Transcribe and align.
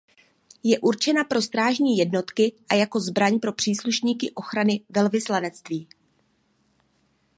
Je 0.63 0.79
určena 0.79 1.23
pro 1.23 1.41
strážní 1.41 1.97
jednotky 1.97 2.53
a 2.71 2.75
jako 2.75 2.99
zbraň 2.99 3.39
pro 3.39 3.53
příslušníky 3.53 4.31
ochrany 4.31 4.81
velvyslanectví. 4.89 5.87